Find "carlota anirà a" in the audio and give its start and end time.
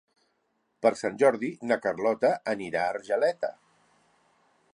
1.85-2.95